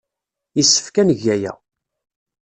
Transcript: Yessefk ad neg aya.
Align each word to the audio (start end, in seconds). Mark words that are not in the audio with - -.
Yessefk 0.57 0.95
ad 1.01 1.05
neg 1.07 1.23
aya. 1.35 1.53